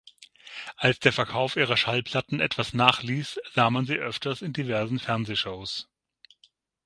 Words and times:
Als 0.77 0.97
der 0.99 1.13
Verkauf 1.13 1.57
ihrer 1.57 1.77
Schallplatten 1.77 2.39
etwas 2.39 2.73
nachließ, 2.73 3.39
sah 3.53 3.69
man 3.69 3.85
sie 3.85 3.97
öfters 3.97 4.41
in 4.41 4.51
diversen 4.51 4.97
Fernsehshows. 4.97 5.89